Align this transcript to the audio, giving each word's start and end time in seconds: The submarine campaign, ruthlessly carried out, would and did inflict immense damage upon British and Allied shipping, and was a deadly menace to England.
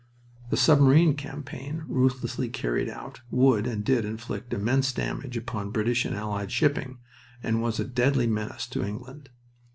The 0.49 0.57
submarine 0.57 1.13
campaign, 1.13 1.83
ruthlessly 1.87 2.49
carried 2.49 2.89
out, 2.89 3.21
would 3.29 3.67
and 3.67 3.83
did 3.83 4.03
inflict 4.03 4.51
immense 4.51 4.91
damage 4.91 5.37
upon 5.37 5.69
British 5.69 6.05
and 6.05 6.15
Allied 6.15 6.51
shipping, 6.51 6.97
and 7.43 7.61
was 7.61 7.79
a 7.79 7.85
deadly 7.85 8.25
menace 8.25 8.65
to 8.69 8.83
England. 8.83 9.29